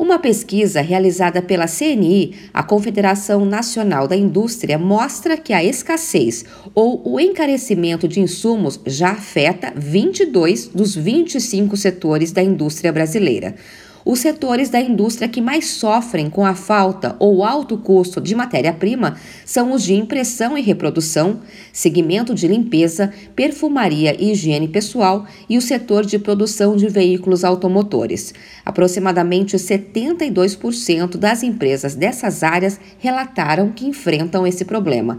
Uma 0.00 0.18
pesquisa 0.18 0.80
realizada 0.80 1.42
pela 1.42 1.66
CNI, 1.66 2.34
a 2.54 2.62
Confederação 2.62 3.44
Nacional 3.44 4.08
da 4.08 4.16
Indústria, 4.16 4.78
mostra 4.78 5.36
que 5.36 5.52
a 5.52 5.62
escassez 5.62 6.42
ou 6.74 7.02
o 7.04 7.20
encarecimento 7.20 8.08
de 8.08 8.18
insumos 8.18 8.80
já 8.86 9.10
afeta 9.10 9.70
22 9.76 10.68
dos 10.68 10.94
25 10.94 11.76
setores 11.76 12.32
da 12.32 12.42
indústria 12.42 12.90
brasileira. 12.90 13.54
Os 14.04 14.20
setores 14.20 14.70
da 14.70 14.80
indústria 14.80 15.28
que 15.28 15.42
mais 15.42 15.66
sofrem 15.66 16.30
com 16.30 16.44
a 16.44 16.54
falta 16.54 17.16
ou 17.18 17.44
alto 17.44 17.76
custo 17.76 18.20
de 18.20 18.34
matéria-prima 18.34 19.16
são 19.44 19.72
os 19.72 19.82
de 19.82 19.94
impressão 19.94 20.56
e 20.56 20.62
reprodução, 20.62 21.40
segmento 21.72 22.34
de 22.34 22.48
limpeza, 22.48 23.12
perfumaria 23.36 24.16
e 24.18 24.32
higiene 24.32 24.68
pessoal 24.68 25.26
e 25.48 25.58
o 25.58 25.62
setor 25.62 26.06
de 26.06 26.18
produção 26.18 26.76
de 26.76 26.88
veículos 26.88 27.44
automotores. 27.44 28.32
Aproximadamente 28.64 29.56
72% 29.56 31.18
das 31.18 31.42
empresas 31.42 31.94
dessas 31.94 32.42
áreas 32.42 32.80
relataram 32.98 33.70
que 33.70 33.86
enfrentam 33.86 34.46
esse 34.46 34.64
problema. 34.64 35.18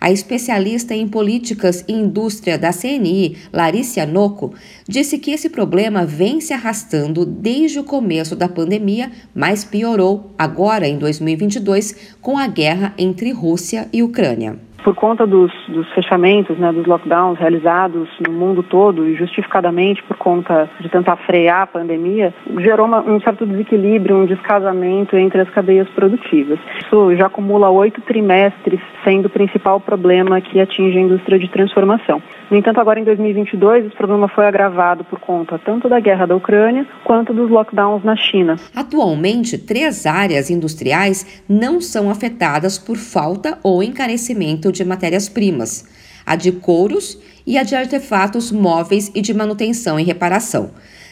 A 0.00 0.10
especialista 0.10 0.94
em 0.94 1.06
políticas 1.06 1.84
e 1.86 1.92
indústria 1.92 2.56
da 2.56 2.72
CNI, 2.72 3.36
Larissa 3.52 4.06
Noco, 4.06 4.54
disse 4.88 5.18
que 5.18 5.30
esse 5.30 5.50
problema 5.50 6.06
vem 6.06 6.40
se 6.40 6.54
arrastando 6.54 7.26
desde 7.26 7.78
o 7.78 7.84
começo 7.84 8.34
da 8.34 8.48
pandemia, 8.48 9.10
mas 9.34 9.62
piorou 9.62 10.30
agora 10.38 10.88
em 10.88 10.96
2022 10.96 12.16
com 12.22 12.38
a 12.38 12.46
guerra 12.46 12.94
entre 12.96 13.30
Rússia 13.30 13.88
e 13.92 14.02
Ucrânia 14.02 14.58
por 14.82 14.94
conta 14.94 15.26
dos, 15.26 15.52
dos 15.68 15.88
fechamentos, 15.92 16.58
né, 16.58 16.72
dos 16.72 16.86
lockdowns 16.86 17.38
realizados 17.38 18.08
no 18.26 18.32
mundo 18.32 18.62
todo 18.62 19.06
e 19.06 19.14
justificadamente 19.14 20.02
por 20.04 20.16
conta 20.16 20.68
de 20.80 20.88
tentar 20.88 21.16
frear 21.16 21.62
a 21.62 21.66
pandemia, 21.66 22.34
gerou 22.58 22.86
uma, 22.86 23.00
um 23.00 23.20
certo 23.20 23.46
desequilíbrio, 23.46 24.16
um 24.16 24.26
descasamento 24.26 25.16
entre 25.16 25.40
as 25.40 25.50
cadeias 25.50 25.88
produtivas. 25.90 26.58
Isso 26.82 27.14
já 27.16 27.26
acumula 27.26 27.70
oito 27.70 28.00
trimestres 28.02 28.80
sendo 29.04 29.26
o 29.26 29.30
principal 29.30 29.80
problema 29.80 30.40
que 30.40 30.60
atinge 30.60 30.98
a 30.98 31.00
indústria 31.00 31.38
de 31.38 31.48
transformação. 31.48 32.22
No 32.50 32.56
entanto, 32.56 32.80
agora 32.80 33.00
em 33.00 33.04
2022, 33.04 33.86
esse 33.86 33.96
problema 33.96 34.28
foi 34.28 34.46
agravado 34.46 35.04
por 35.04 35.18
conta 35.20 35.58
tanto 35.58 35.88
da 35.88 36.00
guerra 36.00 36.26
da 36.26 36.36
Ucrânia 36.36 36.86
quanto 37.04 37.32
dos 37.32 37.50
lockdowns 37.50 38.04
na 38.04 38.16
China. 38.16 38.56
Atualmente, 38.74 39.58
três 39.58 40.06
áreas 40.06 40.50
industriais 40.50 41.42
não 41.48 41.80
são 41.80 42.10
afetadas 42.10 42.78
por 42.78 42.96
falta 42.96 43.58
ou 43.62 43.82
encarecimento 43.82 44.72
de 44.72 44.84
matérias-primas: 44.84 45.88
a 46.26 46.36
de 46.36 46.52
couros 46.52 47.20
e 47.46 47.58
a 47.58 47.62
de 47.62 47.74
artefatos 47.74 48.52
móveis 48.52 49.10
e 49.14 49.20
de 49.20 49.34
manutenção 49.34 49.98
e 49.98 50.02
reparação. 50.02 50.70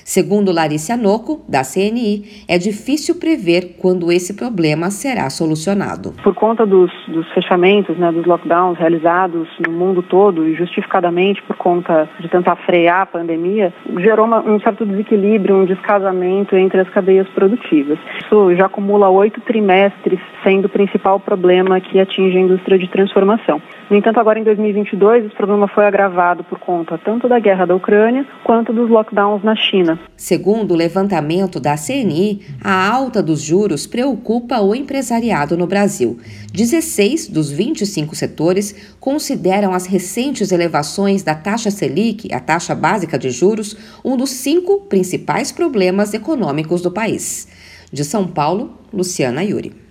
Segundo 0.09 0.51
Larissa 0.51 0.97
Noco, 0.97 1.45
da 1.47 1.61
CNI, 1.61 2.47
é 2.49 2.57
difícil 2.57 3.21
prever 3.21 3.77
quando 3.79 4.11
esse 4.11 4.35
problema 4.35 4.89
será 4.89 5.29
solucionado. 5.29 6.15
Por 6.25 6.35
conta 6.35 6.65
dos, 6.65 6.91
dos 7.09 7.31
fechamentos, 7.35 7.95
né, 7.99 8.11
dos 8.11 8.25
lockdowns 8.25 8.79
realizados 8.79 9.47
no 9.67 9.71
mundo 9.71 10.03
todo 10.03 10.49
e 10.49 10.55
justificadamente 10.55 11.43
por 11.43 11.59
conta 11.59 12.09
de 12.21 12.29
tentar 12.31 12.57
frear 12.65 13.03
a 13.03 13.07
pandemia, 13.07 13.71
gerou 13.99 14.25
uma, 14.25 14.41
um 14.41 14.59
certo 14.61 14.87
desequilíbrio, 14.87 15.57
um 15.57 15.67
descasamento 15.67 16.57
entre 16.57 16.81
as 16.81 16.89
cadeias 16.89 17.29
produtivas. 17.35 17.99
Isso 18.25 18.55
já 18.57 18.65
acumula 18.65 19.11
oito 19.11 19.43
trimestres 19.43 20.21
sendo 20.49 20.65
o 20.65 20.69
principal 20.71 21.21
problema 21.21 21.79
que 21.79 22.01
atinge 22.01 22.39
a 22.39 22.41
indústria 22.41 22.79
de 22.79 22.89
transformação. 22.89 23.61
No 23.91 23.97
entanto, 23.97 24.19
agora 24.19 24.39
em 24.39 24.45
2022, 24.45 25.27
esse 25.27 25.35
problema 25.35 25.69
foi 25.69 25.85
agravado 25.85 26.43
por 26.45 26.59
conta 26.59 26.97
tanto 26.97 27.29
da 27.29 27.39
guerra 27.39 27.67
da 27.67 27.75
Ucrânia 27.75 28.27
quanto 28.45 28.73
dos 28.73 28.89
lockdowns 28.89 29.45
na 29.45 29.55
China. 29.55 30.01
Segundo 30.17 30.73
o 30.73 30.77
levantamento 30.77 31.61
da 31.61 31.77
CNI, 31.77 32.41
a 32.65 32.91
alta 32.91 33.23
dos 33.23 33.43
juros 33.43 33.87
preocupa 33.87 34.59
o 34.61 34.75
empresariado 34.75 35.55
no 35.55 35.67
Brasil. 35.67 36.19
16 36.55 37.29
dos 37.29 37.51
25 37.51 38.17
setores 38.17 38.97
consideram 38.99 39.75
as 39.75 39.85
recentes 39.85 40.51
elevações 40.51 41.23
da 41.23 41.35
taxa 41.35 41.71
Selic, 41.71 42.33
a 42.33 42.41
taxa 42.41 42.75
básica 42.75 43.19
de 43.19 43.29
juros, 43.29 43.77
um 44.03 44.17
dos 44.17 44.31
cinco 44.31 44.81
principais 44.89 45.53
problemas 45.53 46.15
econômicos 46.15 46.81
do 46.81 46.91
país. 46.91 47.49
De 47.93 48.03
São 48.03 48.27
Paulo, 48.27 48.79
Luciana 48.93 49.43
Yuri. 49.43 49.88